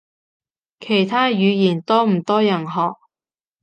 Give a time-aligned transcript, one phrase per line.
[0.79, 2.95] 其他語言多唔多人學？